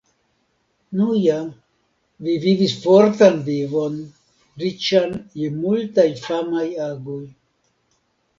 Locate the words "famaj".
6.25-6.67